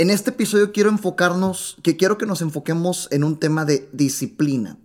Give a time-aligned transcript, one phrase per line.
[0.00, 4.78] En este episodio quiero enfocarnos, que quiero que nos enfoquemos en un tema de disciplina,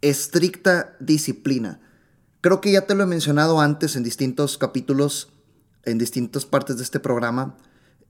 [0.00, 1.80] estricta disciplina.
[2.40, 5.28] Creo que ya te lo he mencionado antes en distintos capítulos,
[5.84, 7.58] en distintas partes de este programa.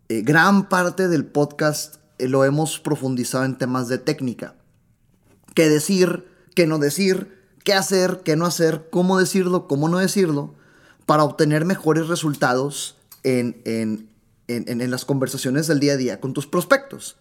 [0.09, 4.55] Eh, gran parte del podcast eh, lo hemos profundizado en temas de técnica.
[5.55, 6.27] ¿Qué decir?
[6.55, 7.37] ¿Qué no decir?
[7.65, 8.23] ¿Qué hacer?
[8.25, 8.89] ¿Qué no hacer?
[8.91, 9.69] ¿Cómo decirlo?
[9.69, 10.55] ¿Cómo no decirlo?
[11.05, 14.09] Para obtener mejores resultados en, en,
[14.57, 17.17] en, las conversaciones del día a día con tus prospectos.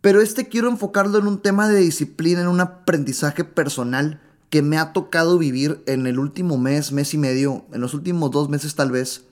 [0.00, 4.78] Pero este quiero enfocarlo en un tema de disciplina, en un aprendizaje personal que me
[4.78, 8.74] ha tocado vivir en el último mes, mes y medio, en los últimos dos meses
[8.74, 9.22] tal vez,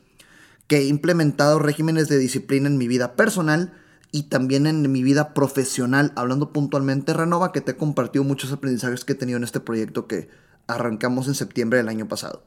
[0.67, 3.73] que he implementado regímenes de disciplina en mi vida personal
[4.13, 9.05] y también en mi vida profesional, hablando puntualmente Renova, que te he compartido muchos aprendizajes
[9.05, 10.29] que he tenido en este proyecto que
[10.67, 12.45] arrancamos en septiembre del año pasado.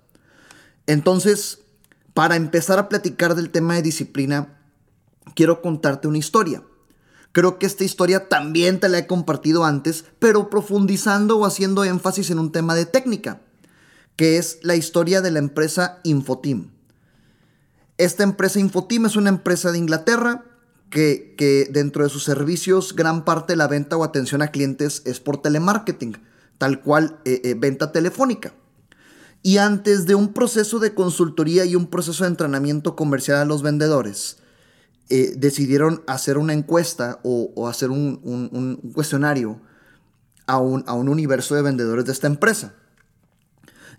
[0.88, 1.62] Entonces,
[2.14, 4.59] para empezar a platicar del tema de disciplina,
[5.36, 6.64] quiero contarte una historia.
[7.31, 12.30] Creo que esta historia también te la he compartido antes, pero profundizando o haciendo énfasis
[12.30, 13.42] en un tema de técnica,
[14.16, 16.70] que es la historia de la empresa Infoteam.
[17.97, 20.45] Esta empresa Infoteam es una empresa de Inglaterra
[20.92, 25.02] que, que, dentro de sus servicios gran parte de la venta o atención a clientes
[25.05, 26.17] es por telemarketing,
[26.59, 28.53] tal cual eh, eh, venta telefónica.
[29.45, 33.61] Y antes de un proceso de consultoría y un proceso de entrenamiento comercial a los
[33.61, 34.38] vendedores,
[35.09, 39.59] eh, decidieron hacer una encuesta o, hacer un, cuestionario
[40.47, 42.73] a un, a un universo de vendedores de esta empresa.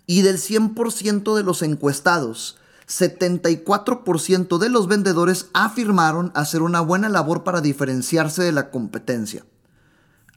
[0.07, 2.57] Y del 100% de los encuestados,
[2.87, 9.45] 74% de los vendedores afirmaron hacer una buena labor para diferenciarse de la competencia.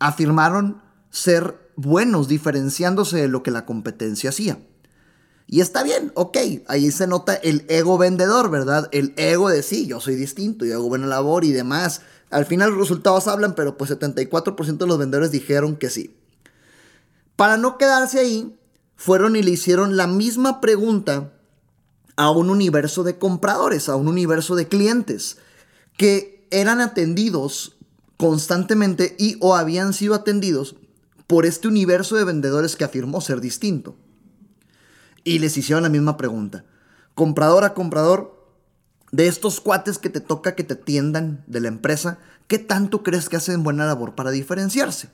[0.00, 4.58] Afirmaron ser buenos diferenciándose de lo que la competencia hacía.
[5.50, 6.36] Y está bien, ok,
[6.66, 8.90] ahí se nota el ego vendedor, ¿verdad?
[8.92, 12.02] El ego de sí, yo soy distinto, yo hago buena labor y demás.
[12.28, 16.14] Al final los resultados hablan, pero pues 74% de los vendedores dijeron que sí.
[17.34, 18.58] Para no quedarse ahí,
[18.94, 21.32] fueron y le hicieron la misma pregunta
[22.16, 25.38] a un universo de compradores, a un universo de clientes,
[25.96, 27.78] que eran atendidos
[28.18, 30.76] constantemente y o habían sido atendidos
[31.26, 33.96] por este universo de vendedores que afirmó ser distinto
[35.28, 36.64] y les hicieron la misma pregunta.
[37.14, 38.38] Comprador a comprador,
[39.12, 43.28] de estos cuates que te toca que te atiendan de la empresa, ¿qué tanto crees
[43.28, 45.10] que hacen buena labor para diferenciarse?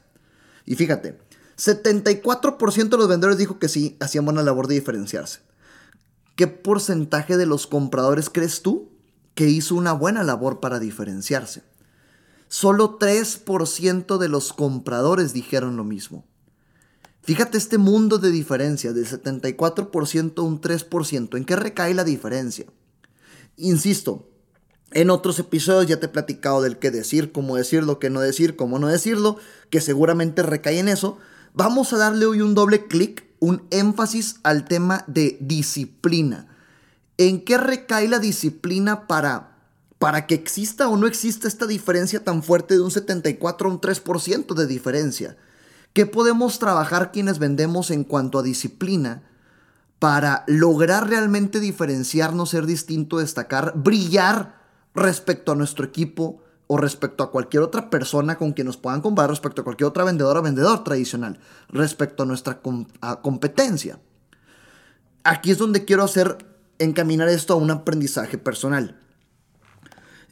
[0.66, 1.18] Y fíjate,
[1.56, 5.40] 74% de los vendedores dijo que sí, hacían buena labor de diferenciarse.
[6.36, 8.90] ¿Qué porcentaje de los compradores crees tú
[9.34, 11.62] que hizo una buena labor para diferenciarse?
[12.48, 16.24] Solo 3% de los compradores dijeron lo mismo.
[17.24, 21.36] Fíjate este mundo de diferencia, del 74% a un 3%.
[21.38, 22.66] ¿En qué recae la diferencia?
[23.56, 24.28] Insisto,
[24.92, 28.56] en otros episodios ya te he platicado del qué decir, cómo decirlo, qué no decir,
[28.56, 29.38] cómo no decirlo,
[29.70, 31.16] que seguramente recae en eso.
[31.54, 36.48] Vamos a darle hoy un doble clic, un énfasis al tema de disciplina.
[37.16, 39.56] ¿En qué recae la disciplina para,
[39.98, 43.80] para que exista o no exista esta diferencia tan fuerte de un 74 a un
[43.80, 45.38] 3% de diferencia?
[45.94, 49.22] ¿Qué podemos trabajar quienes vendemos en cuanto a disciplina
[50.00, 54.60] para lograr realmente diferenciarnos, ser distinto, destacar, brillar
[54.92, 59.30] respecto a nuestro equipo o respecto a cualquier otra persona con quien nos puedan comparar,
[59.30, 61.38] respecto a cualquier otra vendedora o vendedor tradicional,
[61.68, 62.60] respecto a nuestra
[63.22, 64.00] competencia?
[65.22, 66.44] Aquí es donde quiero hacer
[66.80, 68.98] encaminar esto a un aprendizaje personal.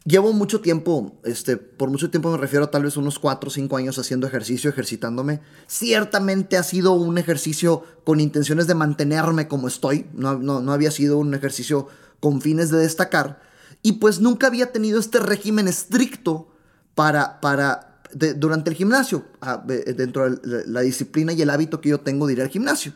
[0.05, 3.51] Llevo mucho tiempo, este, por mucho tiempo me refiero a tal vez unos 4 o
[3.51, 5.39] 5 años haciendo ejercicio, ejercitándome.
[5.65, 11.17] Ciertamente ha sido un ejercicio con intenciones de mantenerme como estoy, no, no, había sido
[11.17, 11.87] un ejercicio
[12.19, 13.41] con fines de destacar.
[13.81, 16.49] Y pues nunca había tenido este régimen estricto
[16.95, 18.01] para, para
[18.35, 19.25] durante el gimnasio,
[19.65, 22.93] dentro de la disciplina y el hábito que yo tengo de ir al gimnasio.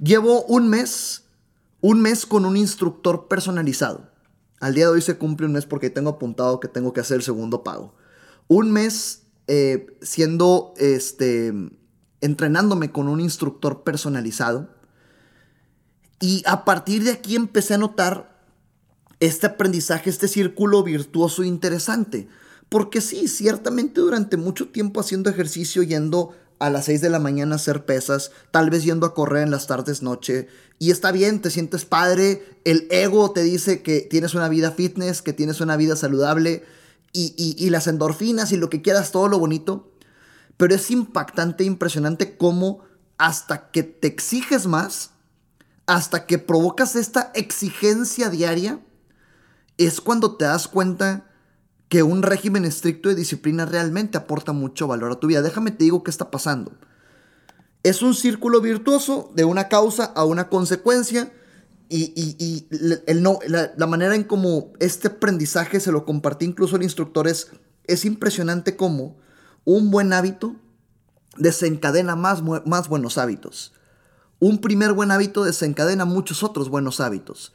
[0.00, 1.24] Llevo un mes,
[1.80, 4.07] un mes con un instructor personalizado.
[4.60, 7.16] Al día de hoy se cumple un mes porque tengo apuntado que tengo que hacer
[7.16, 7.94] el segundo pago.
[8.48, 11.52] Un mes eh, siendo, este,
[12.20, 14.68] entrenándome con un instructor personalizado.
[16.20, 18.42] Y a partir de aquí empecé a notar
[19.20, 22.28] este aprendizaje, este círculo virtuoso interesante.
[22.68, 27.56] Porque sí, ciertamente durante mucho tiempo haciendo ejercicio, yendo a las 6 de la mañana
[27.56, 31.50] hacer pesas, tal vez yendo a correr en las tardes noche, y está bien, te
[31.50, 35.96] sientes padre, el ego te dice que tienes una vida fitness, que tienes una vida
[35.96, 36.64] saludable,
[37.12, 39.90] y, y las endorfinas y lo que quieras, todo lo bonito,
[40.56, 42.84] pero es impactante, impresionante cómo
[43.16, 45.10] hasta que te exiges más,
[45.86, 48.80] hasta que provocas esta exigencia diaria,
[49.78, 51.27] es cuando te das cuenta
[51.88, 55.42] que un régimen estricto de disciplina realmente aporta mucho valor a tu vida.
[55.42, 56.72] Déjame te digo qué está pasando.
[57.82, 61.32] Es un círculo virtuoso de una causa a una consecuencia
[61.90, 62.66] y,
[63.06, 67.50] el no, la, manera en cómo este aprendizaje se lo compartí incluso al instructor es,
[67.84, 69.16] es impresionante cómo
[69.64, 70.56] un buen hábito
[71.38, 73.72] desencadena más, más buenos hábitos.
[74.38, 77.54] Un primer buen hábito desencadena muchos otros buenos hábitos.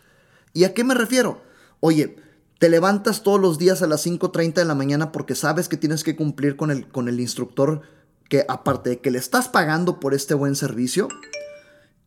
[0.51, 1.43] ¿Y a qué me refiero?
[1.79, 2.17] Oye,
[2.59, 6.03] te levantas todos los días a las 5.30 de la mañana porque sabes que tienes
[6.03, 7.81] que cumplir con el, con el instructor
[8.29, 11.07] que aparte de que le estás pagando por este buen servicio,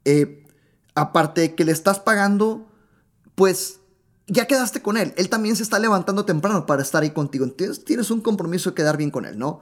[0.04, 0.44] eh,
[0.94, 2.66] aparte de que le estás pagando,
[3.34, 3.80] pues
[4.26, 5.12] ya quedaste con él.
[5.16, 7.44] Él también se está levantando temprano para estar ahí contigo.
[7.44, 9.60] Entonces tienes un compromiso de quedar bien con él, ¿no?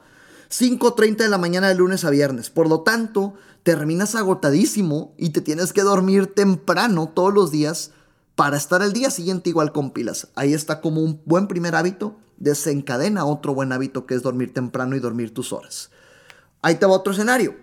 [0.50, 2.50] 5.30 de la mañana de lunes a viernes.
[2.50, 7.90] Por lo tanto, terminas agotadísimo y te tienes que dormir temprano todos los días
[8.34, 10.28] para estar el día siguiente igual con pilas.
[10.34, 14.96] Ahí está como un buen primer hábito, desencadena otro buen hábito que es dormir temprano
[14.96, 15.90] y dormir tus horas.
[16.62, 17.56] Ahí te va otro escenario.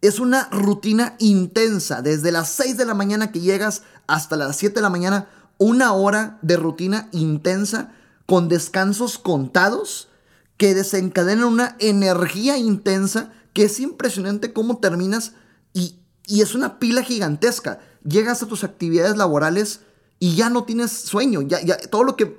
[0.00, 4.74] Es una rutina intensa, desde las 6 de la mañana que llegas hasta las 7
[4.74, 5.28] de la mañana,
[5.58, 7.92] una hora de rutina intensa
[8.26, 10.08] con descansos contados
[10.56, 15.32] que desencadenan una energía intensa que es impresionante cómo terminas
[15.72, 15.96] y,
[16.26, 17.80] y es una pila gigantesca.
[18.04, 19.80] Llegas a tus actividades laborales
[20.22, 22.38] y ya no tienes sueño, ya, ya todo lo que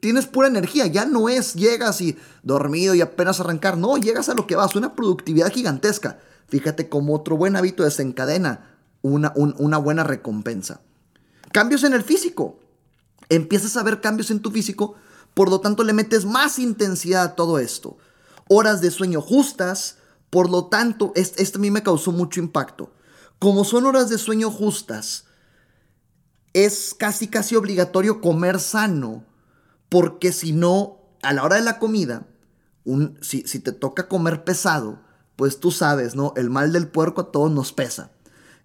[0.00, 4.34] tienes pura energía, ya no es llegas y dormido y apenas arrancar, no, llegas a
[4.34, 6.20] lo que vas, una productividad gigantesca.
[6.48, 10.80] Fíjate cómo otro buen hábito desencadena una, una buena recompensa.
[11.52, 12.58] Cambios en el físico.
[13.28, 14.94] Empiezas a ver cambios en tu físico,
[15.34, 17.98] por lo tanto le metes más intensidad a todo esto.
[18.48, 19.98] Horas de sueño justas,
[20.30, 22.90] por lo tanto, este, este a mí me causó mucho impacto.
[23.38, 25.26] Como son horas de sueño justas,
[26.52, 29.24] es casi casi obligatorio comer sano,
[29.88, 32.26] porque si no, a la hora de la comida,
[32.84, 35.00] un, si, si te toca comer pesado,
[35.36, 36.32] pues tú sabes, ¿no?
[36.36, 38.10] El mal del puerco a todos nos pesa.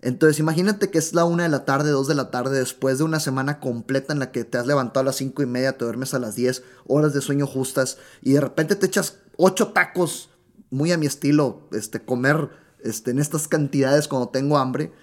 [0.02, 3.04] Entonces imagínate que es la una de la tarde, dos de la tarde, después de
[3.04, 5.86] una semana completa en la que te has levantado a las cinco y media, te
[5.86, 10.30] duermes a las 10, horas de sueño justas, y de repente te echas ocho tacos,
[10.70, 12.50] muy a mi estilo, este, comer
[12.84, 14.94] este, en estas cantidades cuando tengo hambre,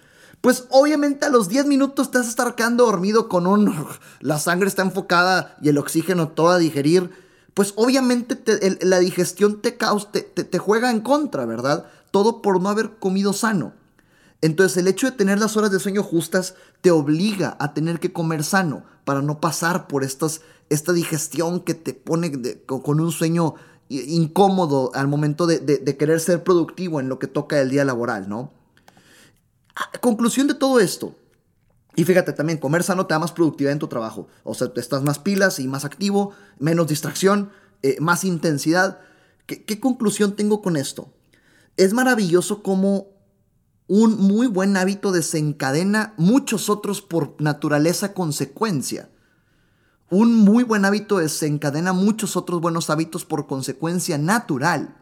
[0.44, 3.74] pues obviamente a los 10 minutos te vas a estar quedando dormido con un...
[4.20, 7.10] La sangre está enfocada y el oxígeno todo a digerir.
[7.54, 8.38] Pues obviamente
[8.82, 11.86] la digestión te, te, te juega en contra, ¿verdad?
[12.10, 13.72] Todo por no haber comido sano.
[14.42, 18.12] Entonces el hecho de tener las horas de sueño justas te obliga a tener que
[18.12, 23.54] comer sano para no pasar por estas, esta digestión que te pone con un sueño
[23.88, 28.28] incómodo al momento de, de, querer ser productivo en lo que toca el día laboral,
[28.28, 28.52] ¿no?
[30.00, 31.16] Conclusión de todo esto.
[31.96, 34.28] Y fíjate también, comer sano te da más productividad en tu trabajo.
[34.42, 37.50] O sea, estás más pilas y más activo, menos distracción,
[37.82, 39.00] eh, más intensidad.
[39.46, 41.12] ¿Qué, ¿Qué conclusión tengo con esto?
[41.76, 43.08] Es maravilloso cómo
[43.86, 49.10] un muy buen hábito desencadena muchos otros por naturaleza consecuencia.
[50.10, 54.96] Un muy buen hábito desencadena muchos otros buenos hábitos por consecuencia natural.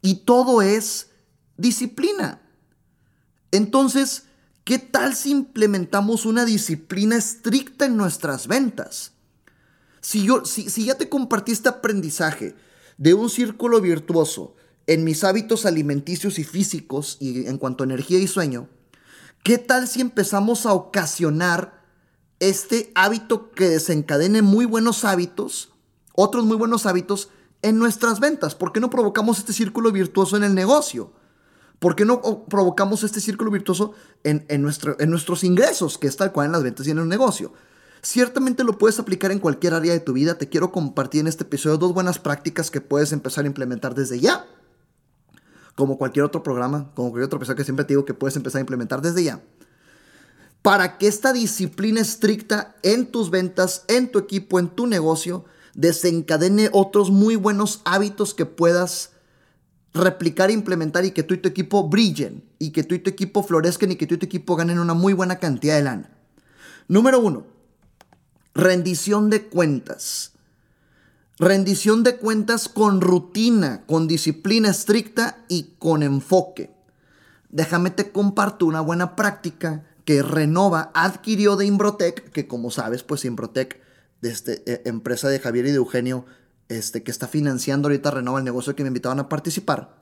[0.00, 1.10] Y todo es
[1.56, 2.42] disciplina.
[3.52, 4.24] Entonces,
[4.64, 9.12] ¿qué tal si implementamos una disciplina estricta en nuestras ventas?
[10.00, 12.56] Si, yo, si, si ya te compartí este aprendizaje
[12.96, 14.56] de un círculo virtuoso
[14.86, 18.68] en mis hábitos alimenticios y físicos y en cuanto a energía y sueño,
[19.44, 21.84] ¿qué tal si empezamos a ocasionar
[22.40, 25.72] este hábito que desencadene muy buenos hábitos,
[26.14, 27.28] otros muy buenos hábitos
[27.60, 28.54] en nuestras ventas?
[28.54, 31.12] ¿Por qué no provocamos este círculo virtuoso en el negocio?
[31.82, 36.30] ¿Por qué no provocamos este círculo virtuoso en, nuestro, en nuestros ingresos, que es tal
[36.30, 37.52] cual en las ventas y en el negocio?
[38.02, 40.38] Ciertamente lo puedes aplicar en cualquier área de tu vida.
[40.38, 44.20] Te quiero compartir en este episodio dos buenas prácticas que puedes empezar a implementar desde
[44.20, 44.46] ya.
[45.74, 48.58] Como cualquier otro programa, como cualquier otro episodio que siempre te digo que puedes empezar
[48.58, 49.42] a implementar desde ya.
[50.62, 56.70] Para que esta disciplina estricta en tus ventas, en tu equipo, en tu negocio, desencadene
[56.72, 59.11] otros muy buenos hábitos que puedas
[59.94, 63.10] replicar e implementar y que tú y tu equipo brillen y que tú y tu
[63.10, 66.10] equipo florezcan y que tú y tu equipo ganen una muy buena cantidad de lana.
[66.88, 67.46] Número uno,
[68.54, 70.32] rendición de cuentas.
[71.38, 76.70] Rendición de cuentas con rutina, con disciplina estricta y con enfoque.
[77.48, 83.24] Déjame te comparto una buena práctica que Renova adquirió de Imbrotec, que como sabes, pues
[83.24, 83.80] Imbrotec,
[84.22, 86.26] este, eh, empresa de Javier y de Eugenio,
[86.68, 89.96] este, que está financiando ahorita Renova el negocio que me invitaban a participar,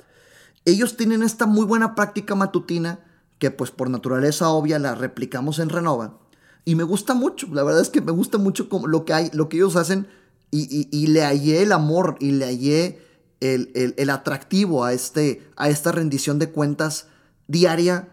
[0.65, 3.01] ellos tienen esta muy buena práctica matutina
[3.39, 6.19] que pues por naturaleza obvia la replicamos en Renova.
[6.65, 9.49] Y me gusta mucho, la verdad es que me gusta mucho lo que, hay, lo
[9.49, 10.07] que ellos hacen
[10.51, 13.01] y, le hallé el amor y le hallé
[13.41, 17.07] el, el, atractivo a, este, a esta rendición de cuentas
[17.47, 18.11] diaria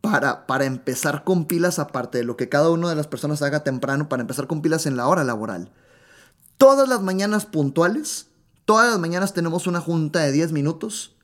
[0.00, 3.62] para, para empezar con pilas, aparte de lo que cada una de las personas haga
[3.62, 5.70] temprano, para empezar con pilas en la hora laboral.
[6.58, 8.28] Todas las mañanas puntuales,
[8.64, 11.16] todas las mañanas tenemos una junta de 10 minutos,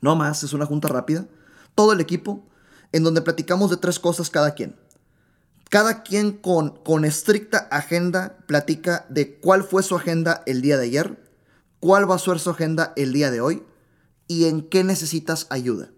[0.00, 1.26] no más, es una junta rápida,
[1.74, 2.44] todo el equipo,
[2.92, 4.76] en donde platicamos de tres cosas cada quien.
[5.70, 10.86] Cada quien con, con estricta agenda platica de cuál fue su agenda el día de
[10.86, 11.22] ayer,
[11.78, 13.62] cuál va a ser su agenda el día de hoy
[14.26, 15.90] y en qué necesitas ayuda.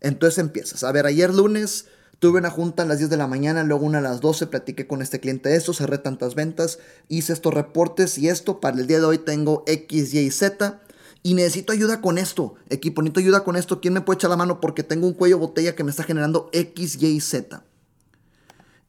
[0.00, 0.84] Entonces empiezas.
[0.84, 1.86] A ver, ayer lunes
[2.20, 4.86] tuve una junta a las 10 de la mañana, luego una a las 12, platiqué
[4.86, 8.60] con este cliente esto, cerré tantas ventas, hice estos reportes y esto.
[8.60, 10.80] Para el día de hoy tengo X, Y Z.
[11.22, 13.80] Y necesito ayuda con esto, equipo, necesito ayuda con esto.
[13.80, 14.60] ¿Quién me puede echar la mano?
[14.60, 17.62] Porque tengo un cuello botella que me está generando X, Y y Z.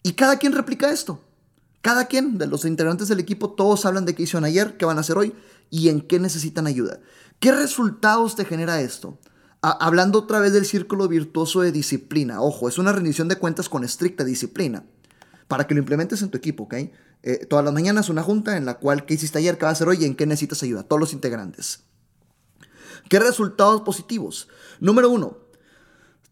[0.04, 1.22] Y cada quien replica esto.
[1.82, 4.98] Cada quien de los integrantes del equipo, todos hablan de qué hicieron ayer, qué van
[4.98, 5.34] a hacer hoy
[5.70, 7.00] y en qué necesitan ayuda.
[7.40, 9.18] ¿Qué resultados te genera esto?
[9.62, 12.42] Hablando otra vez del círculo virtuoso de disciplina.
[12.42, 14.84] Ojo, es una rendición de cuentas con estricta disciplina.
[15.48, 16.76] Para que lo implementes en tu equipo, ¿ok?
[17.24, 19.58] Eh, todas las mañanas una junta en la cual, ¿qué hiciste ayer?
[19.58, 19.98] ¿Qué vas a hacer hoy?
[20.02, 20.84] ¿Y en qué necesitas ayuda?
[20.84, 21.82] Todos los integrantes.
[23.10, 24.48] ¿Qué resultados positivos?
[24.80, 25.38] Número uno,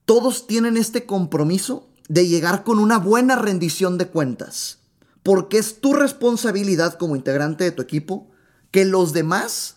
[0.06, 4.80] todos tienen este compromiso de llegar con una buena rendición de cuentas,
[5.22, 8.32] porque es tu responsabilidad como integrante de tu equipo
[8.72, 9.76] que los demás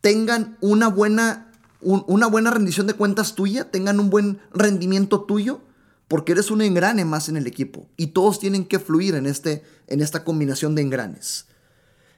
[0.00, 1.47] tengan una buena,
[1.80, 5.60] una buena rendición de cuentas tuya, tengan un buen rendimiento tuyo,
[6.08, 9.62] porque eres un engrane más en el equipo y todos tienen que fluir en, este,
[9.86, 11.46] en esta combinación de engranes.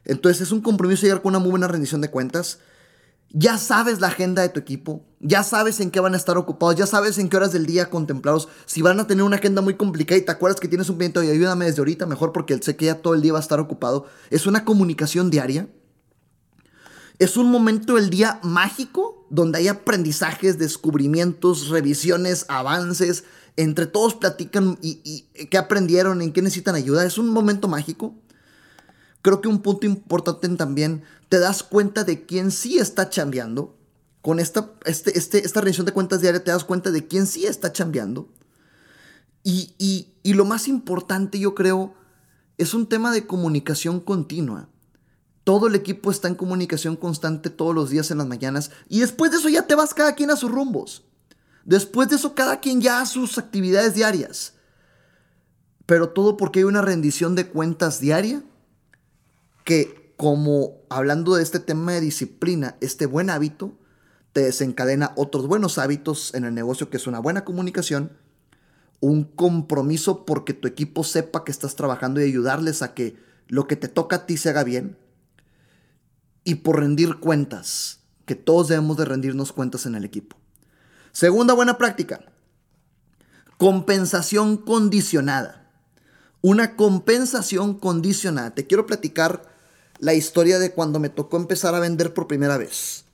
[0.04, 2.60] Entonces es un compromiso llegar con una muy buena rendición de cuentas
[3.32, 6.74] ya sabes la agenda de tu equipo, ya sabes en qué van a estar ocupados,
[6.74, 8.48] ya sabes en qué horas del día contemplarlos.
[8.66, 11.24] Si van a tener una agenda muy complicada y te acuerdas que tienes un cliente
[11.24, 13.60] y ayúdame desde ahorita mejor porque sé que ya todo el día va a estar
[13.60, 14.06] ocupado.
[14.30, 15.68] Es una comunicación diaria.
[17.20, 23.24] Es un momento del día mágico donde hay aprendizajes, descubrimientos, revisiones, avances.
[23.58, 27.04] Entre todos platican y, y qué aprendieron, en qué necesitan ayuda.
[27.04, 28.14] Es un momento mágico.
[29.20, 33.76] Creo que un punto importante también, te das cuenta de quién sí está chambeando.
[34.22, 37.44] Con esta, este, este, esta rendición de cuentas diaria te das cuenta de quién sí
[37.44, 38.30] está chambeando.
[39.42, 41.92] Y lo más importante, yo creo,
[42.56, 44.69] es un tema de comunicación continua.
[45.44, 48.70] Todo el equipo está en comunicación constante todos los días en las mañanas.
[48.88, 51.04] Y después de eso ya te vas cada quien a sus rumbos.
[51.64, 54.54] Después de eso cada quien ya a sus actividades diarias.
[55.86, 58.42] Pero todo porque hay una rendición de cuentas diaria
[59.64, 63.72] que como hablando de este tema de disciplina, este buen hábito
[64.32, 68.12] te desencadena otros buenos hábitos en el negocio, que es una buena comunicación,
[69.00, 73.16] un compromiso porque tu equipo sepa que estás trabajando y ayudarles a que
[73.48, 74.96] lo que te toca a ti se haga bien,
[76.50, 80.36] y por rendir cuentas, que todos debemos de rendirnos cuentas en el equipo.
[81.12, 82.24] Segunda buena práctica,
[83.56, 85.70] compensación condicionada.
[86.40, 88.52] Una compensación condicionada.
[88.52, 89.42] Te quiero platicar
[90.00, 93.04] la historia de cuando me tocó empezar a vender por primera vez.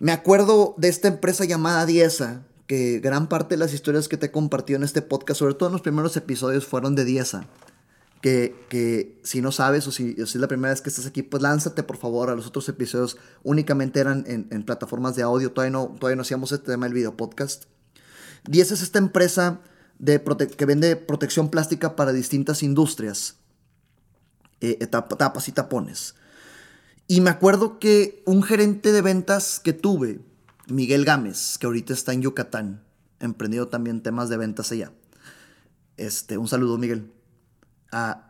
[0.00, 4.26] Me acuerdo de esta empresa llamada Diesa, que gran parte de las historias que te
[4.26, 7.46] he compartido en este podcast, sobre todo en los primeros episodios, fueron de Diesa.
[8.20, 11.40] Que, que si no sabes o si, es la primera vez que estás aquí, pues
[11.40, 13.16] lánzate por favor a los otros episodios.
[13.44, 17.16] Únicamente eran en, plataformas de audio, todavía no, todavía no hacíamos este tema del video
[17.16, 17.64] podcast.
[18.48, 19.60] Diesa es esta empresa
[19.98, 20.22] de
[20.56, 23.36] que vende protección plástica para distintas industrias
[24.60, 26.14] eh, tapas y tapones.
[27.06, 30.20] Y me acuerdo que un gerente de ventas que tuve,
[30.66, 32.82] Miguel Gámez, que ahorita está en Yucatán,
[33.20, 34.92] emprendido también temas de ventas allá.
[35.96, 37.10] Este, un saludo, Miguel.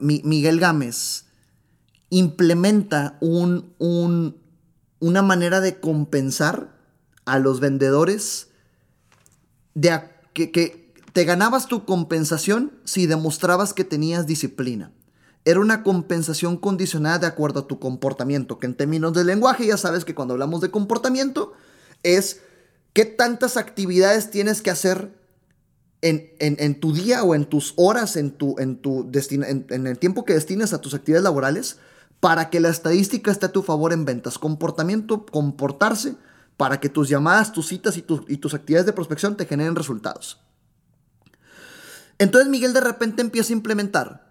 [0.00, 1.24] Miguel Gámez
[2.10, 3.74] implementa un,
[5.00, 6.76] una manera de compensar
[7.24, 8.48] a los vendedores
[9.74, 10.00] de
[10.32, 14.92] que, que te ganabas tu compensación si demostrabas que tenías disciplina.
[15.44, 19.76] Era una compensación condicionada de acuerdo a tu comportamiento, que en términos de lenguaje ya
[19.76, 21.54] sabes que cuando hablamos de comportamiento
[22.02, 22.40] es
[22.92, 25.17] qué tantas actividades tienes que hacer
[26.00, 30.34] en, tu día o en tus horas, en, tu, en, tu en, el tiempo que
[30.34, 31.78] destines a tus actividades laborales
[32.20, 34.38] para que la estadística esté a tu favor en ventas.
[34.38, 36.14] Comportamiento, comportarse
[36.56, 40.40] para que tus llamadas, tus citas y, y tus actividades de prospección te generen resultados.
[42.18, 44.28] Entonces Miguel de repente empieza a implementar.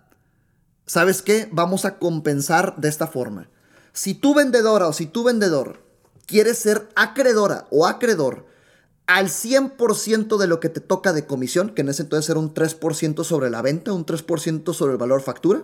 [0.86, 1.50] ¿Sabes qué?
[1.52, 3.50] Vamos a compensar de esta forma.
[3.94, 5.84] Si tú vendedora o si tú vendedor
[6.26, 8.46] quieres ser acreedora o acreedor
[9.08, 12.54] al 100% de lo que te toca de comisión, que en ese entonces era un
[12.54, 15.64] 3% sobre la venta, un 3% sobre el valor factura,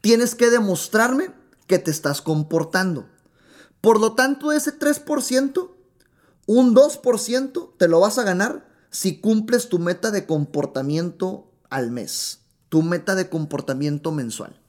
[0.00, 1.30] tienes que demostrarme
[1.68, 3.08] que te estás comportando.
[3.80, 5.70] Por lo tanto, ese 3%,
[6.46, 12.40] un 2% te lo vas a ganar si cumples tu meta de comportamiento al mes,
[12.68, 14.60] tu meta de comportamiento mensual.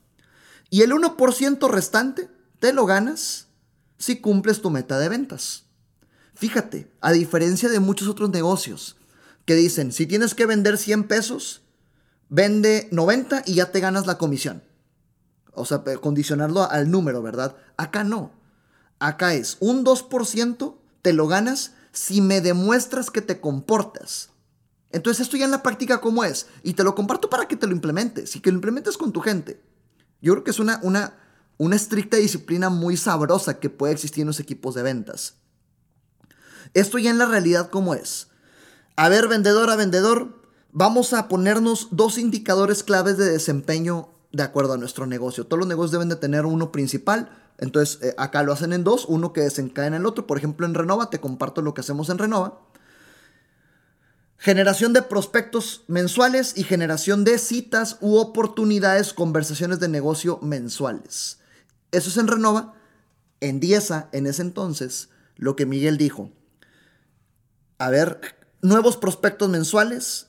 [0.70, 3.48] Y el 1% restante te lo ganas
[3.98, 5.66] si cumples tu meta de ventas.
[6.36, 8.98] Fíjate, a diferencia de muchos otros negocios
[9.46, 11.62] que dicen, si tienes que vender 100 pesos,
[12.30, 14.64] vende 90 y ya te ganas la comisión.
[15.54, 17.56] O sea, condicionarlo al número, ¿verdad?
[17.78, 18.32] Acá no.
[19.00, 24.30] Acá es un 2% te lo ganas si me demuestras que te comportas.
[24.90, 26.48] Entonces esto ya en la práctica cómo es.
[26.64, 29.20] Y te lo comparto para que te lo implementes y que lo implementes con tu
[29.20, 29.62] gente.
[30.22, 31.20] Yo creo que es una, una,
[31.58, 35.36] una estricta disciplina muy sabrosa que puede existir en los equipos de ventas.
[36.74, 38.28] Esto ya en la realidad cómo es.
[38.96, 40.40] A ver, vendedor a vendedor,
[40.72, 45.46] vamos a ponernos dos indicadores claves de desempeño de acuerdo a nuestro negocio.
[45.46, 47.30] Todos los negocios deben de tener uno principal.
[47.60, 50.28] Entonces, eh, acá lo hacen en dos, uno que desencadena el otro.
[50.28, 52.60] Por ejemplo, en Renova, te comparto lo que hacemos en Renova.
[54.38, 61.38] Generación de prospectos mensuales y generación de citas u oportunidades, conversaciones de negocio mensuales.
[61.92, 62.74] Eso es en Renova.
[63.40, 66.32] En Diesa, en ese entonces, lo que Miguel dijo.
[67.78, 68.20] A ver,
[68.62, 70.28] nuevos prospectos mensuales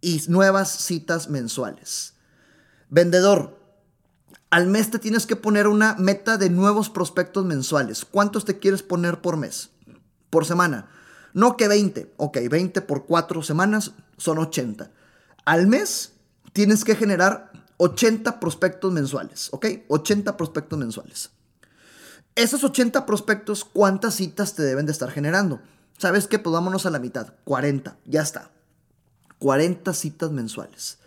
[0.00, 2.14] y nuevas citas mensuales.
[2.88, 3.58] Vendedor,
[4.50, 8.04] al mes te tienes que poner una meta de nuevos prospectos mensuales.
[8.04, 9.70] ¿Cuántos te quieres poner por mes?
[10.28, 10.88] Por semana.
[11.32, 12.12] No que 20.
[12.18, 14.90] Ok, 20 por 4 semanas son 80.
[15.46, 16.12] Al mes
[16.52, 19.48] tienes que generar 80 prospectos mensuales.
[19.52, 19.66] ¿Ok?
[19.88, 21.30] 80 prospectos mensuales.
[22.34, 25.60] Esos 80 prospectos, ¿cuántas citas te deben de estar generando?
[26.02, 26.40] ¿Sabes qué?
[26.40, 27.32] Pues vámonos a la mitad.
[27.44, 27.96] 40.
[28.06, 28.50] Ya está.
[29.38, 30.98] 40 citas mensuales.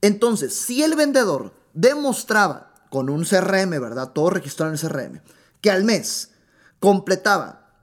[0.00, 4.12] Entonces, si el vendedor demostraba con un CRM, ¿verdad?
[4.14, 5.20] Todo registrado en el CRM,
[5.60, 6.30] que al mes
[6.80, 7.74] completaba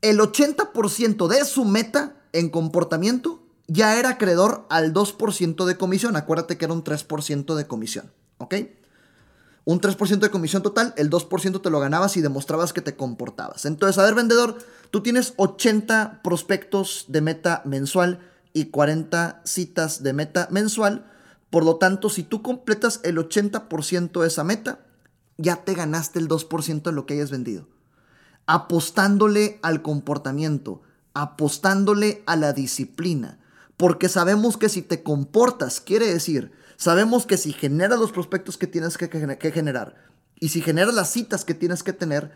[0.00, 6.16] el 80% de su meta en comportamiento, ya era acreedor al 2% de comisión.
[6.16, 8.54] Acuérdate que era un 3% de comisión, ¿ok?
[9.66, 13.66] Un 3% de comisión total, el 2% te lo ganabas y demostrabas que te comportabas.
[13.66, 14.56] Entonces, a ver, vendedor,
[14.90, 18.20] tú tienes 80 prospectos de meta mensual
[18.52, 21.04] y 40 citas de meta mensual
[21.50, 24.80] por lo tanto, si tú completas el 80% de esa meta,
[25.38, 27.68] ya te ganaste el 2% de lo que hayas vendido.
[28.46, 30.82] Apostándole al comportamiento,
[31.14, 33.38] apostándole a la disciplina.
[33.76, 38.66] Porque sabemos que si te comportas, quiere decir, sabemos que si generas los prospectos que
[38.66, 40.08] tienes que, que generar
[40.40, 42.32] y si generas las citas que tienes que tener,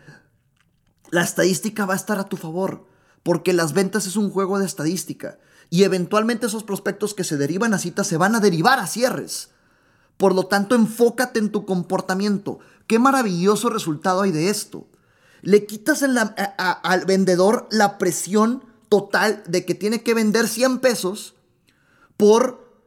[1.13, 2.87] la estadística va a estar a tu favor.
[3.21, 5.37] Porque las ventas es un juego de estadística
[5.69, 9.51] y eventualmente esos prospectos que se derivan a citas se van a derivar a cierres.
[10.17, 12.59] Por lo tanto, enfócate en tu comportamiento.
[12.87, 14.87] Qué maravilloso resultado hay de esto.
[15.41, 21.35] Le quitas al vendedor la presión total de que tiene que vender 100 pesos
[22.17, 22.83] por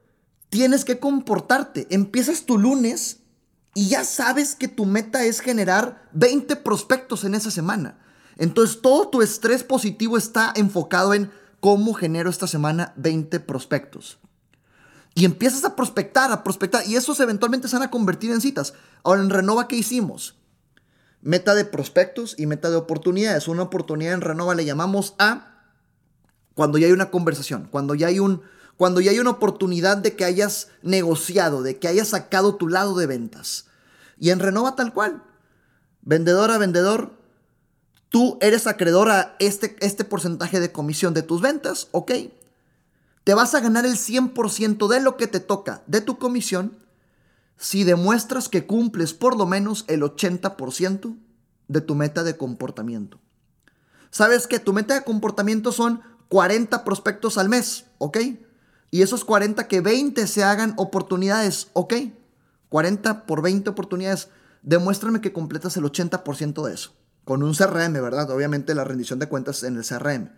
[0.50, 1.86] tienes que comportarte.
[1.90, 3.20] Empiezas tu lunes
[3.72, 8.00] y ya sabes que tu meta es generar 20 prospectos en esa semana.
[8.36, 14.18] Entonces todo tu estrés positivo está enfocado en cómo genero esta semana 20 prospectos.
[15.14, 18.74] Y empiezas a prospectar, a prospectar, y esos eventualmente se van a convertir en citas.
[19.02, 20.36] Ahora, en Renova, ¿qué hicimos?
[21.22, 23.48] Meta de prospectos y meta de oportunidades.
[23.48, 25.54] Una oportunidad en Renova le llamamos a
[26.54, 28.42] cuando ya hay una conversación, cuando ya hay un,
[28.76, 32.94] cuando ya hay una oportunidad de que hayas negociado, de que hayas sacado tu lado
[32.96, 33.66] de ventas.
[34.18, 35.22] Y en Renova tal cual.
[36.02, 37.12] Vendedor a vendedor,
[38.10, 42.12] tú eres acreedor a este, este porcentaje de comisión de tus ventas, ok.
[43.24, 46.78] Te vas a ganar el 100% de lo que te toca de tu comisión
[47.56, 51.16] si demuestras que cumples por lo menos el 80%
[51.68, 53.18] de tu meta de comportamiento.
[54.10, 58.18] Sabes que tu meta de comportamiento son 40 prospectos al mes, ¿ok?
[58.90, 61.94] Y esos 40 que 20 se hagan oportunidades, ¿ok?
[62.68, 64.28] 40 por 20 oportunidades,
[64.62, 66.92] demuéstrame que completas el 80% de eso
[67.26, 68.30] con un CRM, ¿verdad?
[68.30, 70.30] Obviamente la rendición de cuentas en el CRM.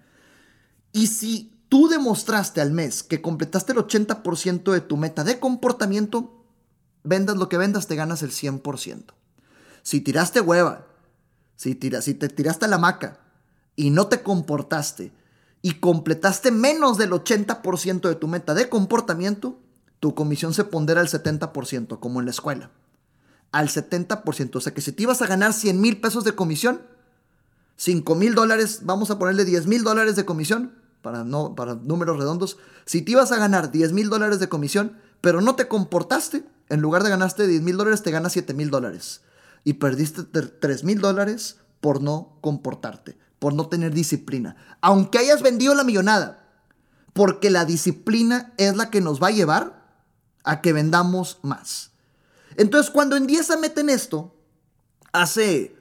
[0.93, 6.47] Y si tú demostraste al mes que completaste el 80% de tu meta de comportamiento,
[7.05, 9.05] vendas lo que vendas, te ganas el 100%.
[9.83, 10.87] Si tiraste hueva,
[11.57, 13.21] si, si te tiraste la maca
[13.77, 15.13] y no te comportaste
[15.61, 19.59] y completaste menos del 80% de tu meta de comportamiento,
[20.01, 22.71] tu comisión se pondera al 70%, como en la escuela.
[23.53, 24.57] Al 70%.
[24.57, 26.83] O sea que si te ibas a ganar 100 mil pesos de comisión,
[27.77, 32.19] 5 mil dólares, vamos a ponerle 10 mil dólares de comisión, para, no, para números
[32.19, 32.59] redondos.
[32.85, 36.81] Si te ibas a ganar 10 mil dólares de comisión, pero no te comportaste, en
[36.81, 39.23] lugar de ganarte 10 mil dólares, te ganas 7 mil dólares.
[39.65, 44.57] Y perdiste 3 mil dólares por no comportarte, por no tener disciplina.
[44.81, 46.45] Aunque hayas vendido la millonada,
[47.13, 49.89] porque la disciplina es la que nos va a llevar
[50.45, 51.91] a que vendamos más.
[52.59, 54.35] Entonces, cuando en Dieza meten esto,
[55.13, 55.77] hace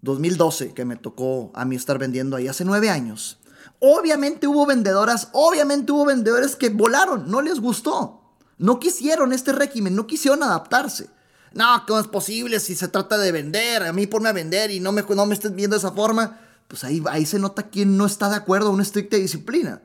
[0.00, 3.38] 2012 que me tocó a mí estar vendiendo ahí, hace nueve años,
[3.78, 8.22] obviamente hubo vendedoras, obviamente hubo vendedores que volaron, no les gustó.
[8.56, 11.10] No quisieron este régimen, no quisieron adaptarse.
[11.52, 13.82] No, ¿cómo es posible si se trata de vender?
[13.82, 16.40] A mí ponme a vender y no me, no me estés viendo de esa forma.
[16.68, 19.82] Pues ahí, ahí se nota quién no está de acuerdo a una estricta disciplina.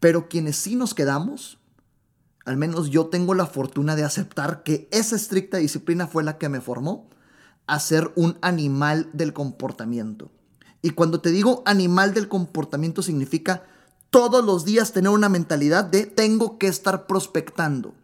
[0.00, 1.58] Pero quienes sí nos quedamos,
[2.44, 6.48] al menos yo tengo la fortuna de aceptar que esa estricta disciplina fue la que
[6.48, 7.08] me formó
[7.66, 10.30] a ser un animal del comportamiento.
[10.82, 13.62] Y cuando te digo animal del comportamiento significa
[14.10, 17.94] todos los días tener una mentalidad de tengo que estar prospectando.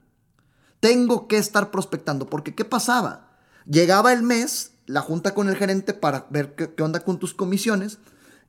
[0.80, 2.30] Tengo que estar prospectando.
[2.30, 3.36] Porque ¿qué pasaba?
[3.66, 7.98] Llegaba el mes, la junta con el gerente para ver qué, onda con tus comisiones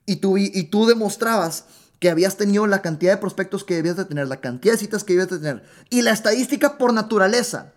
[0.05, 1.65] y tú, y tú demostrabas
[1.99, 5.03] que habías tenido la cantidad de prospectos que debías de tener, la cantidad de citas
[5.03, 5.63] que debías de tener.
[5.89, 7.73] Y la estadística por naturaleza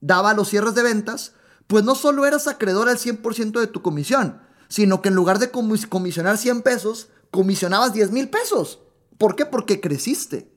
[0.00, 1.32] daba los cierres de ventas,
[1.66, 5.50] pues no solo eras acreedor al 100% de tu comisión, sino que en lugar de
[5.50, 8.80] comisionar 100 pesos, comisionabas 10 mil pesos.
[9.18, 9.44] ¿Por qué?
[9.44, 10.52] Porque creciste.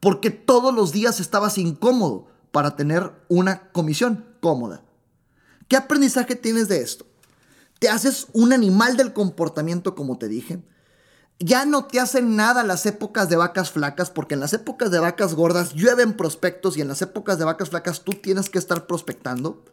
[0.00, 4.84] Porque todos los días estabas incómodo para tener una comisión cómoda.
[5.66, 7.06] ¿Qué aprendizaje tienes de esto?
[7.80, 10.62] Te haces un animal del comportamiento, como te dije
[11.40, 14.98] ya no te hacen nada las épocas de vacas flacas, porque en las épocas de
[14.98, 18.86] vacas gordas llueven prospectos y en las épocas de vacas flacas tú tienes que estar
[18.86, 19.64] prospectando.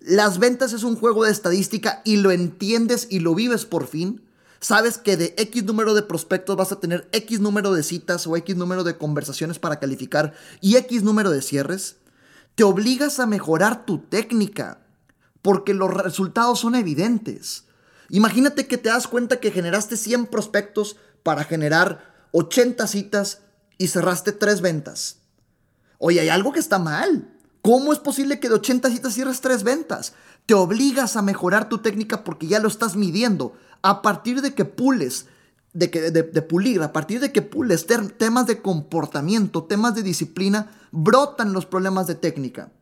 [0.00, 4.22] Las ventas es un juego de estadística y lo entiendes y lo vives por fin.
[4.58, 8.36] Sabes que de X número de prospectos vas a tener X número de citas o
[8.36, 11.96] X número de conversaciones para calificar y X número de cierres.
[12.54, 14.80] Te obligas a mejorar tu técnica
[15.42, 17.64] porque los resultados son evidentes.
[18.12, 23.40] Imagínate que te das cuenta que generaste 100 prospectos para generar 80 citas
[23.78, 25.22] y cerraste 3 ventas.
[25.96, 27.34] Oye, hay algo que está mal.
[27.62, 30.12] ¿Cómo es posible que de 80 citas cierres 3 ventas?
[30.44, 33.54] Te obligas a mejorar tu técnica porque ya lo estás midiendo.
[33.80, 35.24] A partir de que pules,
[35.72, 37.86] de, que, pulir, a partir de que pules
[38.18, 42.72] temas de comportamiento, temas de disciplina, brotan los problemas de técnica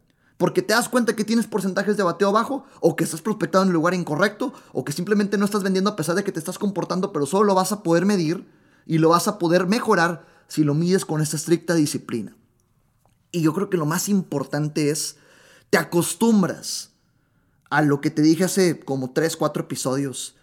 [0.41, 3.75] porque te das cuenta que tienes porcentajes de bateo bajo, o que estás prospectando en
[3.75, 7.13] lugar incorrecto, o que simplemente no estás vendiendo a pesar de que te estás comportando,
[7.13, 8.49] pero solo lo vas a poder medir
[8.87, 12.35] y lo vas a poder mejorar si lo mides con esta estricta disciplina.
[13.33, 15.19] Y yo creo que lo más importante es,
[15.69, 16.93] te acostumbras
[17.69, 20.37] a lo que te dije hace como 3, 4 episodios,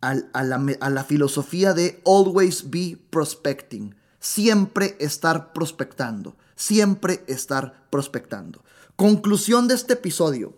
[0.00, 8.62] a, a la filosofía de always be prospecting, siempre estar prospectando, siempre estar prospectando.
[8.96, 10.54] Conclusión de este episodio.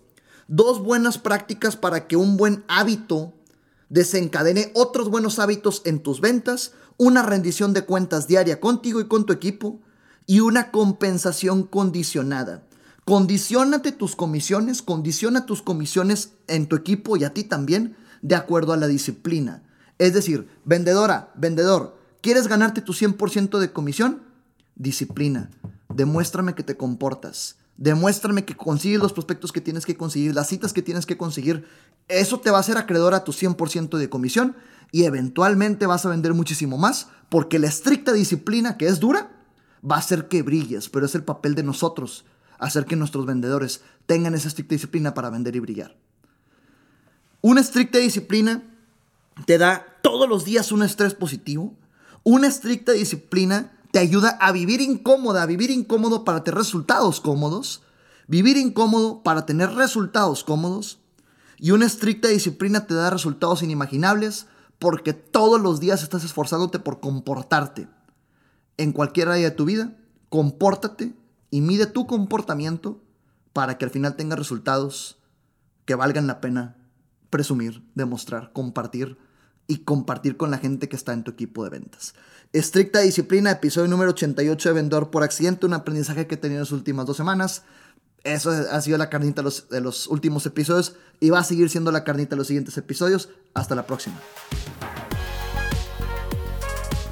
[0.47, 3.33] Dos buenas prácticas para que un buen hábito
[3.89, 9.27] desencadene otros buenos hábitos en tus ventas, una rendición de cuentas diaria contigo y con
[9.27, 9.81] tu equipo
[10.25, 12.63] y una compensación condicionada.
[13.05, 18.73] Condicionate tus comisiones, condiciona tus comisiones en tu equipo y a ti también de acuerdo
[18.73, 19.65] a la disciplina.
[19.99, 24.23] Es decir, vendedora, vendedor, ¿quieres ganarte tu 100% de comisión?
[24.77, 25.51] Disciplina.
[25.93, 27.57] Demuéstrame que te comportas.
[27.79, 31.65] Demuéstrame que consigues los prospectos que tienes que conseguir, las citas que tienes que conseguir.
[32.09, 34.57] Eso te va a hacer acreedor a tu 100% de comisión
[34.91, 39.31] y eventualmente vas a vender muchísimo más porque la estricta disciplina que es dura
[39.89, 42.25] va a hacer que brilles, pero es el papel de nosotros
[42.59, 45.97] hacer que nuestros vendedores tengan esa estricta disciplina para vender y brillar.
[47.41, 48.65] Una estricta disciplina
[49.47, 51.77] te da todos los días un estrés positivo.
[52.25, 57.83] Una estricta disciplina te ayuda a vivir incómoda, a vivir incómodo para tener resultados cómodos,
[58.27, 61.01] vivir incómodo para tener resultados cómodos,
[61.59, 64.47] y una estricta disciplina te da resultados inimaginables
[64.79, 67.89] porque todos los días estás esforzándote por comportarte.
[68.77, 69.97] En cualquier área de tu vida,
[70.29, 71.15] compórtate
[71.51, 73.01] y mide tu comportamiento
[73.53, 75.19] para que al final tengas resultados
[75.85, 76.77] que valgan la pena
[77.31, 79.19] presumir, demostrar, compartir
[79.69, 82.15] y compartir con la gente que está en tu equipo de ventas.
[82.55, 86.63] Estricta disciplina, episodio número 88 de Vendedor por Accidente, un aprendizaje que he tenido en
[86.63, 87.63] las últimas dos semanas.
[88.25, 92.03] Eso ha sido la carnita de los, últimos episodios y va a seguir siendo la
[92.03, 93.29] carnita de los siguientes episodios.
[93.53, 94.17] Hasta la próxima.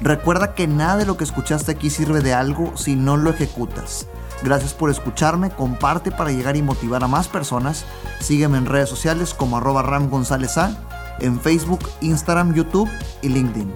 [0.01, 4.07] Recuerda que nada de lo que escuchaste aquí sirve de algo si no lo ejecutas.
[4.43, 7.85] Gracias por escucharme, comparte para llegar y motivar a más personas.
[8.19, 10.86] Sígueme en redes sociales como arroba Ram González A,
[11.19, 12.89] en Facebook, Instagram, YouTube
[13.21, 13.71] y LinkedIn.